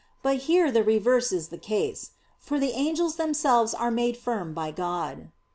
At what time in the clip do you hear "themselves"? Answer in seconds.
3.17-3.75